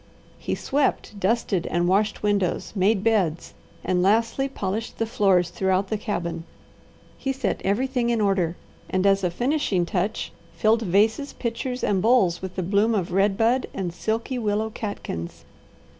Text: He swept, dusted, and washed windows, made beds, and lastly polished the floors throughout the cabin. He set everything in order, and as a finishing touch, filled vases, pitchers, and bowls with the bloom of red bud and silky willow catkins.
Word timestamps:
He 0.39 0.55
swept, 0.55 1.19
dusted, 1.19 1.67
and 1.67 1.87
washed 1.87 2.23
windows, 2.23 2.73
made 2.75 3.03
beds, 3.03 3.53
and 3.83 4.01
lastly 4.01 4.47
polished 4.49 4.97
the 4.97 5.05
floors 5.05 5.51
throughout 5.51 5.89
the 5.89 5.95
cabin. 5.99 6.43
He 7.19 7.31
set 7.31 7.61
everything 7.63 8.09
in 8.09 8.19
order, 8.19 8.57
and 8.89 9.05
as 9.05 9.23
a 9.23 9.29
finishing 9.29 9.85
touch, 9.85 10.31
filled 10.53 10.81
vases, 10.81 11.33
pitchers, 11.33 11.83
and 11.83 12.01
bowls 12.01 12.41
with 12.41 12.55
the 12.55 12.63
bloom 12.63 12.95
of 12.95 13.11
red 13.11 13.37
bud 13.37 13.67
and 13.75 13.93
silky 13.93 14.39
willow 14.39 14.71
catkins. 14.71 15.45